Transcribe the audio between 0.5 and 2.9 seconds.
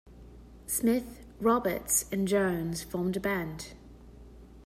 Smith, Roberts and Jones